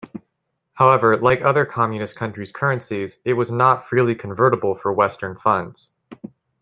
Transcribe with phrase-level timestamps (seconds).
[0.73, 5.91] However, like other Communist countries' currencies, it was not freely convertible for Western funds.